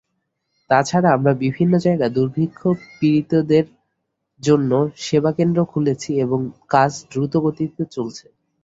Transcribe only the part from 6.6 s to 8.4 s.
কাজ দ্রুতগতিতে চলছে।